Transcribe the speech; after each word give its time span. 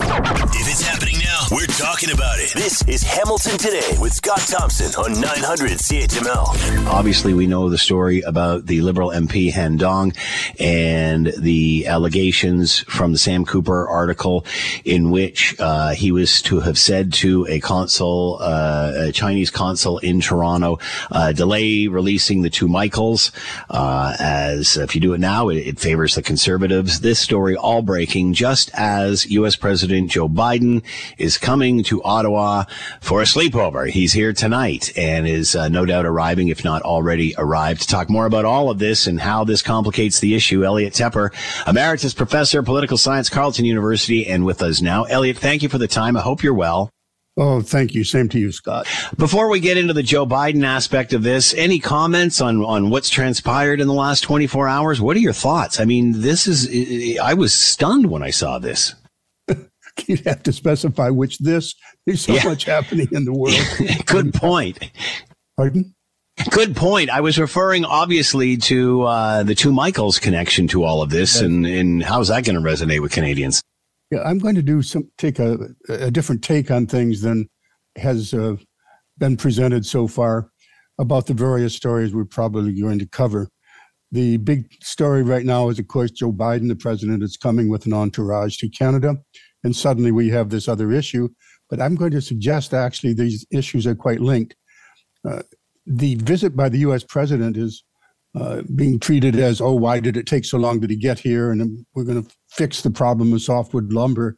If 0.00 0.68
it's 0.68 0.82
happening 0.82 1.18
now, 1.18 1.27
we're 1.50 1.66
talking 1.66 2.10
about 2.10 2.38
it. 2.38 2.52
This 2.52 2.86
is 2.86 3.02
Hamilton 3.02 3.56
Today 3.56 3.96
with 3.98 4.12
Scott 4.12 4.40
Thompson 4.40 4.94
on 5.02 5.18
900 5.18 5.70
CHML. 5.78 6.86
Obviously, 6.86 7.32
we 7.32 7.46
know 7.46 7.70
the 7.70 7.78
story 7.78 8.20
about 8.20 8.66
the 8.66 8.82
Liberal 8.82 9.10
MP 9.10 9.50
Han 9.54 9.78
Dong 9.78 10.12
and 10.58 11.32
the 11.38 11.86
allegations 11.86 12.80
from 12.80 13.12
the 13.12 13.18
Sam 13.18 13.46
Cooper 13.46 13.88
article 13.88 14.44
in 14.84 15.10
which 15.10 15.58
uh, 15.58 15.90
he 15.90 16.12
was 16.12 16.42
to 16.42 16.60
have 16.60 16.78
said 16.78 17.14
to 17.14 17.46
a 17.48 17.60
consul, 17.60 18.38
uh, 18.42 18.92
a 19.08 19.12
Chinese 19.12 19.50
consul 19.50 19.98
in 19.98 20.20
Toronto, 20.20 20.78
uh, 21.10 21.32
delay 21.32 21.86
releasing 21.86 22.42
the 22.42 22.50
two 22.50 22.68
Michaels, 22.68 23.32
uh, 23.70 24.14
as 24.18 24.76
if 24.76 24.94
you 24.94 25.00
do 25.00 25.14
it 25.14 25.20
now, 25.20 25.48
it, 25.48 25.56
it 25.56 25.80
favors 25.80 26.14
the 26.14 26.22
conservatives. 26.22 27.00
This 27.00 27.18
story 27.18 27.56
all 27.56 27.80
breaking 27.80 28.34
just 28.34 28.70
as 28.74 29.24
U.S. 29.30 29.56
President 29.56 30.10
Joe 30.10 30.28
Biden 30.28 30.82
is 31.16 31.37
coming 31.38 31.82
to 31.84 32.02
Ottawa 32.02 32.64
for 33.00 33.20
a 33.20 33.24
sleepover. 33.24 33.88
He's 33.88 34.12
here 34.12 34.32
tonight 34.32 34.92
and 34.96 35.26
is 35.26 35.54
uh, 35.54 35.68
no 35.68 35.86
doubt 35.86 36.06
arriving, 36.06 36.48
if 36.48 36.64
not 36.64 36.82
already 36.82 37.34
arrived. 37.38 37.82
To 37.82 37.86
talk 37.86 38.10
more 38.10 38.26
about 38.26 38.44
all 38.44 38.70
of 38.70 38.78
this 38.78 39.06
and 39.06 39.20
how 39.20 39.44
this 39.44 39.62
complicates 39.62 40.20
the 40.20 40.34
issue, 40.34 40.64
Elliot 40.64 40.92
Tepper, 40.92 41.30
Emeritus 41.66 42.14
Professor, 42.14 42.62
Political 42.62 42.98
Science, 42.98 43.30
Carleton 43.30 43.64
University, 43.64 44.26
and 44.26 44.44
with 44.44 44.62
us 44.62 44.80
now. 44.80 45.04
Elliot, 45.04 45.38
thank 45.38 45.62
you 45.62 45.68
for 45.68 45.78
the 45.78 45.88
time. 45.88 46.16
I 46.16 46.20
hope 46.20 46.42
you're 46.42 46.54
well. 46.54 46.90
Oh, 47.40 47.60
thank 47.60 47.94
you. 47.94 48.02
Same 48.02 48.28
to 48.30 48.38
you, 48.38 48.50
Scott. 48.50 48.88
Before 49.16 49.48
we 49.48 49.60
get 49.60 49.78
into 49.78 49.92
the 49.92 50.02
Joe 50.02 50.26
Biden 50.26 50.64
aspect 50.64 51.12
of 51.12 51.22
this, 51.22 51.54
any 51.54 51.78
comments 51.78 52.40
on, 52.40 52.64
on 52.64 52.90
what's 52.90 53.08
transpired 53.08 53.80
in 53.80 53.86
the 53.86 53.94
last 53.94 54.22
24 54.22 54.66
hours? 54.66 55.00
What 55.00 55.16
are 55.16 55.20
your 55.20 55.32
thoughts? 55.32 55.78
I 55.78 55.84
mean, 55.84 56.20
this 56.20 56.48
is, 56.48 57.16
I 57.20 57.34
was 57.34 57.54
stunned 57.54 58.10
when 58.10 58.24
I 58.24 58.30
saw 58.30 58.58
this. 58.58 58.96
You'd 60.06 60.26
have 60.26 60.42
to 60.44 60.52
specify 60.52 61.10
which 61.10 61.38
this. 61.38 61.74
There's 62.06 62.22
so 62.22 62.34
Yeah. 62.34 62.44
much 62.44 62.64
happening 62.64 63.08
in 63.12 63.24
the 63.24 63.32
world. 63.32 63.56
Good 64.06 64.32
point. 64.34 64.78
Pardon? 65.56 65.94
Good 66.50 66.76
point. 66.76 67.10
I 67.10 67.20
was 67.20 67.38
referring 67.38 67.84
obviously 67.84 68.56
to 68.58 69.02
uh, 69.02 69.42
the 69.42 69.54
two 69.56 69.72
Michaels 69.72 70.18
connection 70.20 70.68
to 70.68 70.84
all 70.84 71.02
of 71.02 71.10
this, 71.10 71.40
and, 71.40 71.66
and 71.66 72.02
how's 72.02 72.28
that 72.28 72.44
going 72.44 72.54
to 72.54 72.62
resonate 72.62 73.00
with 73.02 73.10
Canadians? 73.12 73.60
Yeah, 74.12 74.22
I'm 74.22 74.38
going 74.38 74.54
to 74.54 74.62
do 74.62 74.80
some 74.82 75.10
take 75.18 75.38
a, 75.40 75.58
a 75.88 76.10
different 76.10 76.42
take 76.44 76.70
on 76.70 76.86
things 76.86 77.22
than 77.22 77.48
has 77.96 78.32
uh, 78.32 78.54
been 79.18 79.36
presented 79.36 79.84
so 79.84 80.06
far 80.06 80.48
about 80.98 81.26
the 81.26 81.34
various 81.34 81.74
stories 81.74 82.14
we're 82.14 82.24
probably 82.24 82.72
going 82.80 83.00
to 83.00 83.06
cover. 83.06 83.48
The 84.10 84.38
big 84.38 84.72
story 84.82 85.22
right 85.22 85.44
now 85.44 85.68
is, 85.68 85.78
of 85.78 85.88
course, 85.88 86.10
Joe 86.10 86.32
Biden, 86.32 86.68
the 86.68 86.76
president, 86.76 87.22
is 87.22 87.36
coming 87.36 87.68
with 87.68 87.84
an 87.86 87.92
entourage 87.92 88.56
to 88.58 88.68
Canada, 88.68 89.16
and 89.64 89.76
suddenly 89.76 90.12
we 90.12 90.30
have 90.30 90.48
this 90.48 90.68
other 90.68 90.90
issue. 90.92 91.28
But 91.68 91.80
I'm 91.80 91.94
going 91.94 92.12
to 92.12 92.22
suggest 92.22 92.72
actually 92.72 93.12
these 93.12 93.46
issues 93.50 93.86
are 93.86 93.94
quite 93.94 94.20
linked. 94.20 94.56
Uh, 95.28 95.42
the 95.86 96.14
visit 96.16 96.56
by 96.56 96.68
the 96.68 96.78
U.S. 96.78 97.04
president 97.04 97.56
is 97.56 97.84
uh, 98.38 98.62
being 98.74 98.98
treated 98.98 99.36
as, 99.36 99.60
oh, 99.60 99.72
why 99.72 100.00
did 100.00 100.16
it 100.16 100.26
take 100.26 100.44
so 100.44 100.58
long 100.58 100.80
to 100.80 100.96
get 100.96 101.18
here? 101.18 101.50
And 101.50 101.84
we're 101.94 102.04
going 102.04 102.22
to 102.22 102.30
fix 102.50 102.82
the 102.82 102.90
problem 102.90 103.32
of 103.32 103.42
softwood 103.42 103.92
lumber. 103.92 104.36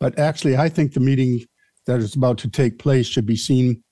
But 0.00 0.18
actually, 0.18 0.56
I 0.56 0.68
think 0.68 0.92
the 0.92 1.00
meeting 1.00 1.44
that 1.86 2.00
is 2.00 2.16
about 2.16 2.38
to 2.38 2.50
take 2.50 2.78
place 2.78 3.06
should 3.06 3.26
be 3.26 3.36
seen 3.36 3.82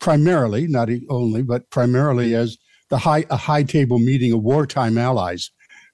primarily, 0.00 0.66
not 0.66 0.88
only, 1.08 1.42
but 1.42 1.68
primarily 1.70 2.34
as 2.34 2.56
the 2.90 2.98
high 2.98 3.24
a 3.30 3.36
high 3.36 3.62
table 3.62 3.98
meeting 3.98 4.32
of 4.32 4.42
wartime 4.42 4.98
allies. 4.98 5.50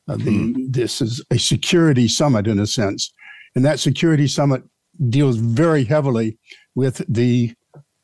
Uh, 0.08 0.16
the, 0.16 0.54
This 0.70 1.00
is 1.00 1.24
a 1.30 1.38
security 1.38 2.08
summit 2.08 2.46
in 2.46 2.58
a 2.58 2.66
sense, 2.66 3.12
and 3.54 3.64
that 3.64 3.80
security 3.80 4.26
summit 4.26 4.62
deals 5.08 5.36
very 5.36 5.84
heavily 5.84 6.38
with 6.74 7.02
the, 7.08 7.54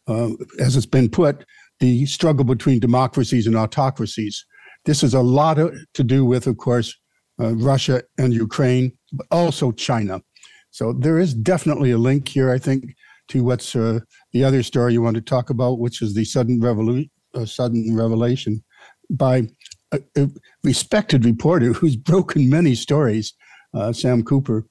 uh, 0.08 0.30
as 0.60 0.76
it's 0.76 0.86
been 0.86 1.10
put, 1.10 1.44
the 1.80 2.06
struggle 2.06 2.44
between 2.44 2.80
democracies 2.80 3.46
and 3.46 3.56
autocracies. 3.56 4.44
This 4.84 5.02
is 5.02 5.14
a 5.14 5.20
lot 5.20 5.58
of, 5.58 5.74
to 5.94 6.04
do 6.04 6.24
with, 6.24 6.46
of 6.46 6.56
course, 6.56 6.96
uh, 7.40 7.54
Russia 7.56 8.02
and 8.18 8.32
Ukraine, 8.32 8.92
but 9.12 9.26
also 9.30 9.72
China. 9.72 10.22
So 10.70 10.92
there 10.92 11.18
is 11.18 11.34
definitely 11.34 11.90
a 11.90 11.98
link 11.98 12.28
here, 12.28 12.50
I 12.50 12.58
think, 12.58 12.94
to 13.28 13.44
what's 13.44 13.74
uh, 13.74 14.00
the 14.32 14.44
other 14.44 14.62
story 14.62 14.92
you 14.92 15.02
want 15.02 15.16
to 15.16 15.22
talk 15.22 15.50
about, 15.50 15.80
which 15.80 16.00
is 16.02 16.14
the 16.14 16.24
sudden 16.24 16.60
revolu- 16.60 17.10
uh, 17.34 17.44
sudden 17.44 17.96
revelation 17.96 18.62
by 19.10 19.48
a, 19.92 20.00
a 20.16 20.28
respected 20.64 21.24
reporter 21.24 21.72
who's 21.72 21.96
broken 22.12 22.48
many 22.48 22.74
stories, 22.74 23.34
uh, 23.74 23.92
Sam 23.92 24.22
Cooper. 24.22 24.66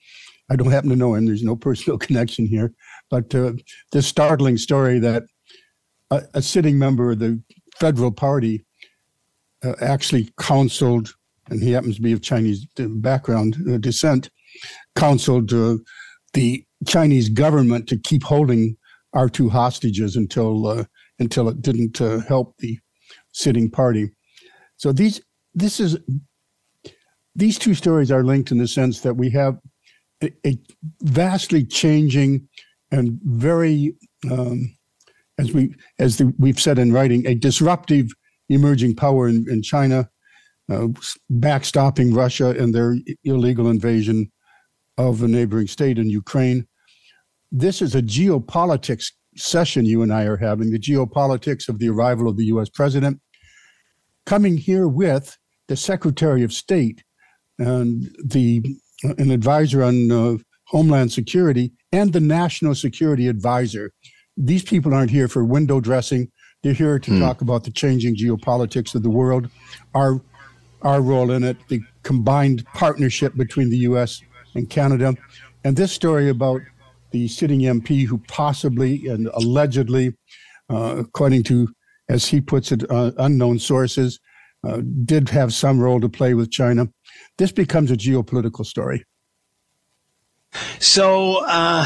I 0.50 0.56
don't 0.56 0.72
happen 0.72 0.90
to 0.92 0.96
know 0.96 1.16
him. 1.16 1.26
There's 1.26 1.44
no 1.44 1.56
personal 1.56 1.98
connection 2.06 2.46
here, 2.46 2.74
but 3.10 3.34
uh, 3.34 3.54
this 3.92 4.08
startling 4.08 4.58
story 4.58 5.00
that 5.00 5.24
a, 6.12 6.24
a 6.36 6.42
sitting 6.42 6.78
member 6.78 7.12
of 7.12 7.20
the 7.20 7.42
federal 7.80 8.12
party 8.12 8.66
uh, 9.64 9.74
actually 9.82 10.30
counseled, 10.40 11.14
and 11.50 11.62
he 11.62 11.72
happens 11.72 11.96
to 11.96 12.02
be 12.02 12.12
of 12.14 12.22
Chinese 12.22 12.68
uh, 12.80 12.86
background 12.88 13.58
uh, 13.70 13.78
descent, 13.78 14.30
counseled 14.96 15.52
uh, 15.54 15.76
the 16.34 16.64
Chinese 16.88 17.30
government 17.30 17.88
to 17.88 17.98
keep 17.98 18.24
holding 18.24 18.76
our 19.14 19.30
two 19.30 19.50
hostages 19.50 20.16
until 20.16 20.68
uh, 20.68 20.84
until 21.20 21.48
it 21.48 21.62
didn't 21.62 21.98
help 22.28 22.56
the 22.60 22.78
sitting 23.32 23.72
party. 23.72 24.12
So 24.78 24.92
these 24.92 25.22
this 25.54 25.80
is 25.80 25.98
these 27.36 27.58
two 27.58 27.74
stories 27.74 28.12
are 28.12 28.24
linked 28.24 28.52
in 28.52 28.58
the 28.58 28.68
sense 28.68 29.02
that 29.02 29.16
we 29.16 29.30
have 29.32 29.58
a, 30.24 30.32
a 30.46 30.58
vastly 31.02 31.66
changing 31.66 32.48
and 32.92 33.20
very 33.24 33.96
um, 34.32 34.76
as 35.38 35.52
we 35.52 35.74
as 36.00 36.18
the, 36.18 36.34
we've 36.38 36.60
said 36.60 36.80
in 36.80 36.94
writing 36.94 37.26
a 37.28 37.36
disruptive 37.36 38.08
emerging 38.50 38.96
power 38.96 39.28
in, 39.28 39.46
in 39.50 39.62
China, 39.62 40.10
uh, 40.72 40.88
backstopping 41.32 42.16
Russia 42.16 42.50
and 42.50 42.74
their 42.74 42.96
illegal 43.24 43.70
invasion 43.70 44.32
of 44.98 45.24
a 45.24 45.28
neighboring 45.28 45.68
state 45.68 45.98
in 45.98 46.10
Ukraine. 46.10 46.68
This 47.52 47.82
is 47.82 47.96
a 47.96 48.02
geopolitics 48.02 49.12
session 49.36 49.86
you 49.86 50.02
and 50.02 50.14
I 50.14 50.24
are 50.24 50.38
having, 50.38 50.72
the 50.72 50.80
geopolitics 50.80 51.68
of 51.68 51.80
the 51.80 51.90
arrival 51.90 52.28
of 52.28 52.38
the 52.38 52.46
US 52.46 52.70
president, 52.70 53.20
coming 54.26 54.58
here 54.58 54.88
with 54.88 55.38
the 55.68 55.76
Secretary 55.76 56.44
of 56.44 56.54
State 56.54 57.04
and 57.58 58.16
the 58.24 58.62
an 59.04 59.32
advisor 59.32 59.84
on 59.84 60.12
uh, 60.12 60.38
Homeland 60.68 61.12
Security 61.12 61.72
and 61.92 62.12
the 62.14 62.20
National 62.20 62.74
Security 62.74 63.28
Advisor. 63.28 63.92
These 64.38 64.64
people 64.64 64.94
aren't 64.94 65.12
here 65.12 65.28
for 65.28 65.44
window 65.44 65.80
dressing. 65.80 66.32
They're 66.64 66.74
here 66.74 66.98
to 66.98 67.20
talk 67.20 67.42
about 67.42 67.64
the 67.64 67.72
changing 67.72 68.16
geopolitics 68.16 68.96
of 68.96 69.04
the 69.04 69.10
world, 69.10 69.50
our 69.94 70.20
our 70.82 71.02
role 71.02 71.32
in 71.32 71.44
it, 71.44 71.58
the 71.68 71.82
combined 72.04 72.66
partnership 72.74 73.36
between 73.36 73.70
the 73.70 73.78
U.S. 73.90 74.22
and 74.54 74.70
Canada, 74.70 75.16
and 75.64 75.76
this 75.76 75.92
story 75.92 76.30
about 76.30 76.62
the 77.12 77.28
sitting 77.28 77.62
MP 77.62 78.06
who 78.06 78.18
possibly 78.28 79.08
and 79.08 79.28
allegedly, 79.34 80.14
uh, 80.70 80.96
according 81.00 81.44
to 81.44 81.74
as 82.10 82.28
he 82.28 82.42
puts 82.42 82.72
it, 82.72 82.90
uh, 82.90 83.12
unknown 83.18 83.60
sources, 83.60 84.20
uh, 84.66 84.82
did 85.04 85.30
have 85.30 85.54
some 85.54 85.80
role 85.80 86.02
to 86.02 86.10
play 86.10 86.34
with 86.34 86.52
China. 86.52 86.88
This 87.38 87.52
becomes 87.52 87.92
a 87.92 87.96
geopolitical 87.96 88.66
story. 88.66 89.06
So, 90.80 91.44
uh, 91.48 91.86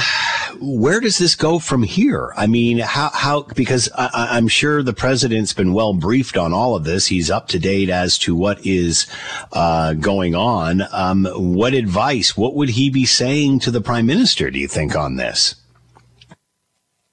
where 0.61 0.99
does 0.99 1.17
this 1.17 1.35
go 1.35 1.59
from 1.59 1.83
here? 1.83 2.31
I 2.35 2.47
mean, 2.47 2.79
how, 2.79 3.09
how, 3.13 3.41
because 3.55 3.89
I, 3.97 4.37
I'm 4.37 4.47
sure 4.47 4.83
the 4.83 4.93
president's 4.93 5.53
been 5.53 5.73
well 5.73 5.93
briefed 5.93 6.37
on 6.37 6.53
all 6.53 6.75
of 6.75 6.83
this. 6.83 7.07
He's 7.07 7.31
up 7.31 7.47
to 7.49 7.59
date 7.59 7.89
as 7.89 8.17
to 8.19 8.35
what 8.35 8.65
is, 8.65 9.07
uh, 9.53 9.93
going 9.93 10.35
on. 10.35 10.83
Um, 10.91 11.27
what 11.35 11.73
advice, 11.73 12.37
what 12.37 12.55
would 12.55 12.69
he 12.69 12.89
be 12.89 13.05
saying 13.05 13.59
to 13.61 13.71
the 13.71 13.81
prime 13.81 14.05
minister, 14.05 14.51
do 14.51 14.59
you 14.59 14.67
think, 14.67 14.95
on 14.95 15.15
this? 15.15 15.55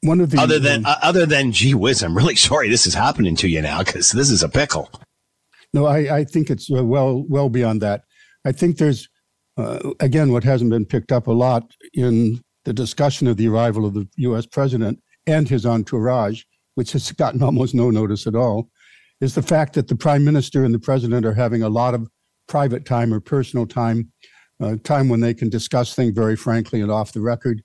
One 0.06 0.20
of 0.20 0.30
the 0.30 0.38
Other 0.38 0.60
than, 0.60 0.86
uh, 0.86 0.96
other 1.02 1.26
than, 1.26 1.50
gee 1.50 1.74
whiz, 1.74 2.02
I'm 2.02 2.16
really 2.16 2.36
sorry 2.48 2.68
this 2.68 2.86
is 2.86 2.94
happening 2.94 3.34
to 3.36 3.48
you 3.48 3.60
now 3.60 3.82
because 3.82 4.12
this 4.12 4.30
is 4.30 4.42
a 4.42 4.48
pickle. 4.48 4.90
No, 5.74 5.86
I, 5.86 6.18
I 6.18 6.24
think 6.24 6.48
it's 6.48 6.70
uh, 6.70 6.84
well 6.84 7.24
well 7.28 7.48
beyond 7.48 7.82
that. 7.82 8.02
I 8.44 8.52
think 8.52 8.78
there's 8.78 9.08
uh, 9.56 9.92
again 10.00 10.32
what 10.32 10.44
hasn't 10.44 10.70
been 10.70 10.86
picked 10.86 11.10
up 11.10 11.26
a 11.26 11.32
lot 11.32 11.70
in 11.92 12.40
the 12.64 12.72
discussion 12.72 13.26
of 13.26 13.36
the 13.36 13.48
arrival 13.48 13.84
of 13.84 13.94
the 13.94 14.08
U.S. 14.18 14.46
president 14.46 15.00
and 15.26 15.48
his 15.48 15.66
entourage, 15.66 16.42
which 16.76 16.92
has 16.92 17.10
gotten 17.12 17.42
almost 17.48 17.74
no 17.74 17.90
notice 17.90 18.26
at 18.26 18.36
all, 18.36 18.70
is 19.20 19.34
the 19.34 19.42
fact 19.42 19.74
that 19.74 19.88
the 19.88 19.96
prime 19.96 20.24
minister 20.24 20.64
and 20.64 20.72
the 20.72 20.78
president 20.78 21.26
are 21.26 21.34
having 21.34 21.62
a 21.62 21.68
lot 21.68 21.94
of 21.94 22.08
private 22.48 22.84
time 22.84 23.12
or 23.12 23.18
personal 23.18 23.66
time, 23.66 24.12
uh, 24.62 24.76
time 24.84 25.08
when 25.08 25.20
they 25.20 25.34
can 25.34 25.48
discuss 25.48 25.94
things 25.94 26.12
very 26.14 26.36
frankly 26.36 26.80
and 26.80 26.92
off 26.92 27.12
the 27.12 27.20
record. 27.20 27.60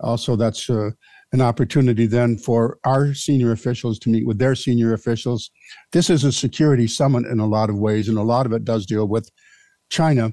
Also, 0.00 0.34
that's 0.34 0.68
uh, 0.68 0.90
an 1.34 1.42
opportunity 1.42 2.06
then 2.06 2.38
for 2.38 2.78
our 2.84 3.12
senior 3.12 3.52
officials 3.52 3.98
to 3.98 4.08
meet 4.08 4.26
with 4.26 4.38
their 4.38 4.54
senior 4.54 4.94
officials 4.94 5.50
this 5.92 6.10
is 6.10 6.24
a 6.24 6.32
security 6.32 6.86
summit 6.86 7.26
in 7.26 7.40
a 7.40 7.46
lot 7.46 7.70
of 7.70 7.78
ways, 7.78 8.08
and 8.08 8.18
a 8.18 8.22
lot 8.22 8.46
of 8.46 8.52
it 8.52 8.64
does 8.64 8.86
deal 8.86 9.06
with 9.06 9.30
China. 9.90 10.32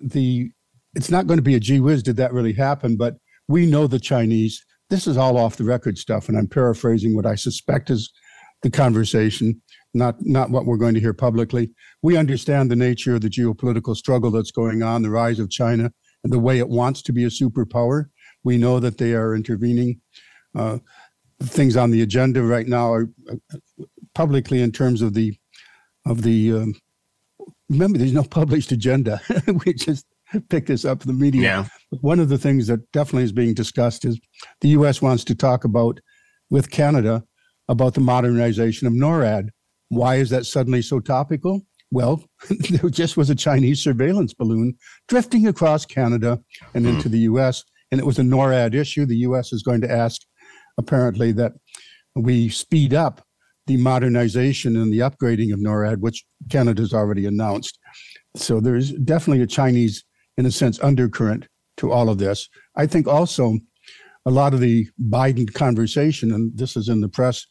The 0.00 0.50
it's 0.94 1.10
not 1.10 1.26
going 1.26 1.38
to 1.38 1.42
be 1.42 1.56
a 1.56 1.60
gee 1.60 1.80
whiz, 1.80 2.04
did 2.04 2.16
that 2.16 2.32
really 2.32 2.52
happen? 2.52 2.96
But 2.96 3.14
we 3.48 3.66
know 3.66 3.86
the 3.86 3.98
Chinese. 3.98 4.64
This 4.90 5.08
is 5.08 5.16
all 5.16 5.36
off 5.36 5.56
the 5.56 5.64
record 5.64 5.98
stuff, 5.98 6.28
and 6.28 6.38
I'm 6.38 6.46
paraphrasing 6.46 7.16
what 7.16 7.26
I 7.26 7.34
suspect 7.34 7.90
is 7.90 8.12
the 8.62 8.70
conversation, 8.70 9.60
not 9.92 10.16
not 10.20 10.50
what 10.50 10.66
we're 10.66 10.76
going 10.76 10.94
to 10.94 11.00
hear 11.00 11.14
publicly. 11.14 11.72
We 12.02 12.16
understand 12.16 12.70
the 12.70 12.76
nature 12.76 13.16
of 13.16 13.22
the 13.22 13.28
geopolitical 13.28 13.96
struggle 13.96 14.30
that's 14.30 14.52
going 14.52 14.82
on, 14.82 15.02
the 15.02 15.10
rise 15.10 15.40
of 15.40 15.50
China, 15.50 15.90
and 16.22 16.32
the 16.32 16.38
way 16.38 16.58
it 16.58 16.68
wants 16.68 17.02
to 17.02 17.12
be 17.12 17.24
a 17.24 17.28
superpower. 17.28 18.04
We 18.44 18.58
know 18.58 18.78
that 18.80 18.98
they 18.98 19.14
are 19.14 19.34
intervening. 19.34 20.00
Uh, 20.54 20.78
things 21.42 21.76
on 21.76 21.90
the 21.90 22.02
agenda 22.02 22.42
right 22.42 22.68
now 22.68 22.92
are 22.92 23.10
uh, 23.30 23.56
publicly 24.14 24.62
in 24.62 24.72
terms 24.72 25.02
of 25.02 25.14
the 25.14 25.36
of 26.06 26.22
the 26.22 26.52
um, 26.52 26.74
remember 27.68 27.98
there's 27.98 28.12
no 28.12 28.22
published 28.22 28.72
agenda. 28.72 29.20
We 29.64 29.74
just 29.74 30.06
picked 30.48 30.68
this 30.68 30.84
up 30.84 31.02
from 31.02 31.12
the 31.12 31.22
media. 31.22 31.42
Yeah. 31.42 31.66
one 32.00 32.18
of 32.18 32.28
the 32.28 32.38
things 32.38 32.66
that 32.66 32.90
definitely 32.92 33.24
is 33.24 33.32
being 33.32 33.54
discussed 33.54 34.04
is 34.04 34.18
the 34.60 34.70
us 34.70 35.00
wants 35.00 35.24
to 35.24 35.34
talk 35.34 35.64
about 35.64 36.00
with 36.50 36.70
canada 36.70 37.24
about 37.68 37.94
the 37.94 38.00
modernization 38.00 38.86
of 38.86 38.92
norad. 38.92 39.48
Why 39.88 40.16
is 40.16 40.30
that 40.30 40.44
suddenly 40.44 40.82
so 40.82 41.00
topical? 41.00 41.62
Well 41.90 42.24
there 42.70 42.90
just 42.90 43.16
was 43.16 43.30
a 43.30 43.34
chinese 43.34 43.82
surveillance 43.82 44.34
balloon 44.34 44.74
drifting 45.08 45.46
across 45.46 45.86
canada 45.86 46.40
and 46.74 46.86
into 46.86 47.08
the 47.08 47.20
us 47.20 47.64
and 47.94 48.00
it 48.00 48.04
was 48.04 48.18
a 48.18 48.22
norad 48.22 48.74
issue 48.74 49.06
the 49.06 49.18
us 49.18 49.52
is 49.52 49.62
going 49.62 49.80
to 49.80 49.88
ask 49.88 50.20
apparently 50.78 51.30
that 51.30 51.52
we 52.16 52.48
speed 52.48 52.92
up 52.92 53.24
the 53.68 53.76
modernization 53.76 54.74
and 54.74 54.92
the 54.92 54.98
upgrading 54.98 55.52
of 55.52 55.60
NORAD, 55.60 55.98
which 55.98 56.24
Canada's 56.50 56.92
already 56.92 57.24
announced. 57.24 57.78
So 58.34 58.58
there's 58.58 58.90
definitely 58.90 59.44
a 59.44 59.46
Chinese, 59.46 60.02
in 60.36 60.44
a 60.44 60.50
sense, 60.50 60.82
undercurrent 60.82 61.46
to 61.76 61.92
all 61.92 62.08
of 62.08 62.18
this. 62.18 62.48
I 62.74 62.88
think 62.88 63.06
also 63.06 63.58
a 64.26 64.32
lot 64.32 64.54
of 64.54 64.58
the 64.58 64.88
Biden 65.00 65.54
conversation, 65.54 66.32
and 66.32 66.50
this 66.58 66.76
is 66.76 66.88
in 66.88 67.00
the 67.00 67.08
press, 67.08 67.46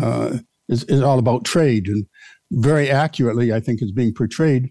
uh, 0.00 0.38
is, 0.68 0.84
is 0.84 1.02
all 1.02 1.18
about 1.18 1.44
trade 1.44 1.88
and 1.88 2.06
very 2.52 2.88
accurately, 2.88 3.52
I 3.52 3.58
think, 3.58 3.82
is 3.82 3.90
being 3.90 4.14
portrayed, 4.14 4.70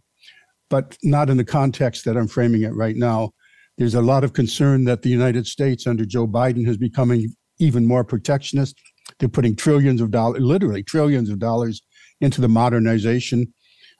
but 0.69 0.97
not 1.03 1.29
in 1.29 1.35
the 1.35 1.43
context 1.43 2.05
that 2.05 2.15
I'm 2.15 2.29
framing 2.29 2.63
it 2.63 2.73
right 2.73 2.95
now. 2.95 3.33
There's 3.79 3.95
a 3.95 4.01
lot 4.01 4.25
of 4.25 4.33
concern 4.33 4.83
that 4.83 5.03
the 5.03 5.09
United 5.09 5.47
States 5.47 5.87
under 5.87 6.05
Joe 6.05 6.27
Biden 6.27 6.67
is 6.67 6.75
becoming 6.75 7.33
even 7.59 7.87
more 7.87 8.03
protectionist. 8.03 8.77
They're 9.17 9.29
putting 9.29 9.55
trillions 9.55 10.01
of 10.01 10.11
dollars, 10.11 10.41
literally 10.41 10.83
trillions 10.83 11.29
of 11.29 11.39
dollars, 11.39 11.81
into 12.19 12.41
the 12.41 12.49
modernization 12.49 13.53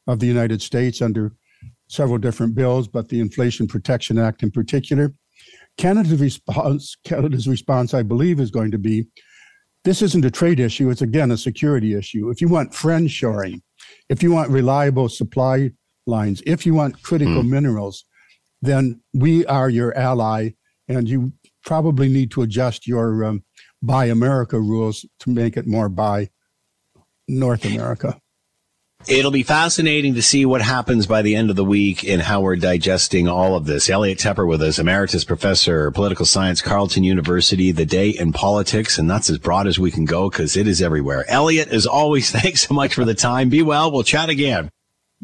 of 0.06 0.20
the 0.20 0.28
United 0.28 0.62
States 0.62 1.02
under 1.02 1.32
several 1.88 2.18
different 2.18 2.56
bills, 2.56 2.90
but 2.90 3.08
the 3.08 3.22
Inflation 3.22 3.68
Protection 3.68 4.18
Act 4.20 4.44
in 4.44 4.52
particular. 4.52 5.14
Canada's 5.78 6.20
response, 6.20 6.98
Canada's 7.06 7.48
response, 7.48 7.94
I 7.94 8.04
believe, 8.04 8.42
is 8.42 8.52
going 8.52 8.72
to 8.72 8.78
be 8.78 9.06
this 9.86 10.02
isn't 10.02 10.26
a 10.26 10.32
trade 10.32 10.60
issue, 10.60 10.90
it's 10.90 11.02
again 11.02 11.32
a 11.32 11.38
security 11.38 11.94
issue. 11.96 12.30
If 12.30 12.42
you 12.42 12.50
want 12.50 12.76
friend 12.76 13.10
shoring, 13.10 13.62
if 14.10 14.22
you 14.22 14.34
want 14.34 14.52
reliable 14.52 15.08
supply 15.08 15.72
lines, 16.06 16.44
if 16.46 16.66
you 16.66 16.74
want 16.74 17.02
critical 17.02 17.44
hmm. 17.44 17.50
minerals, 17.50 18.04
then 18.62 19.02
we 19.14 19.46
are 19.46 19.70
your 19.70 19.96
ally, 19.98 20.52
and 20.88 21.08
you 21.08 21.34
probably 21.64 22.10
need 22.10 22.32
to 22.32 22.42
adjust 22.42 22.88
your 22.88 23.24
um, 23.24 23.44
Buy 23.82 24.06
America 24.06 24.60
rules 24.60 25.06
to 25.20 25.30
make 25.30 25.56
it 25.56 25.68
more 25.68 25.90
Buy 25.90 26.30
North 27.28 27.64
America. 27.66 28.20
It'll 29.08 29.32
be 29.32 29.44
fascinating 29.44 30.16
to 30.16 30.22
see 30.22 30.46
what 30.46 30.62
happens 30.62 31.08
by 31.08 31.22
the 31.22 31.34
end 31.34 31.50
of 31.50 31.56
the 31.56 31.64
week 31.64 32.04
and 32.04 32.22
how 32.22 32.42
we're 32.42 32.58
digesting 32.58 33.30
all 33.30 33.56
of 33.56 33.66
this. 33.66 33.90
Elliot 33.90 34.18
Tepper 34.18 34.46
with 34.46 34.62
us, 34.62 34.78
emeritus 34.78 35.24
professor, 35.24 35.90
political 35.90 36.26
science, 36.26 36.62
Carleton 36.62 37.06
University, 37.06 37.72
the 37.72 37.86
day 37.86 38.10
in 38.10 38.34
politics. 38.34 38.98
And 38.98 39.10
that's 39.10 39.30
as 39.30 39.38
broad 39.38 39.68
as 39.68 39.80
we 39.80 39.90
can 39.90 40.04
go 40.04 40.30
because 40.30 40.58
it 40.58 40.68
is 40.68 40.82
everywhere. 40.82 41.24
Elliot, 41.30 41.70
as 41.70 41.88
always, 41.88 42.30
thanks 42.42 42.68
so 42.68 42.74
much 42.74 42.94
for 42.94 43.06
the 43.06 43.14
time. 43.14 43.48
Be 43.48 43.62
well. 43.62 43.90
We'll 43.90 44.04
chat 44.04 44.28
again. 44.28 44.70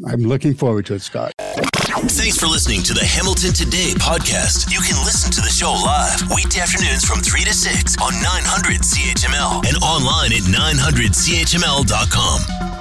I'm 0.04 0.24
looking 0.24 0.54
forward 0.54 0.86
to 0.88 0.96
it, 0.96 1.02
Scott. 1.02 1.32
Thanks 1.40 2.38
for 2.38 2.48
listening 2.48 2.84
to 2.84 2.94
the 2.94 3.06
Hamilton 3.06 3.54
Today 3.54 3.94
podcast. 3.96 4.70
You 4.72 4.80
can 4.80 4.98
listen 5.06 5.32
to 5.32 5.40
the 5.42 5.48
show 5.48 5.72
live 5.72 6.30
weekday 6.36 6.60
afternoons 6.60 7.06
from 7.06 7.22
3 7.22 7.46
to 7.46 7.54
6 7.54 7.96
on 8.02 8.12
900 8.22 8.82
CHML 8.82 9.66
and 9.66 9.78
online 9.82 10.34
at 10.34 10.42
900CHML.com. 10.44 12.75